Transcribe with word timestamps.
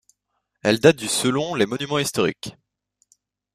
Elle 0.63 0.79
date 0.79 0.95
du 0.95 1.07
selon 1.07 1.53
les 1.53 1.67
Monuments 1.67 1.99
historiques. 1.99 2.55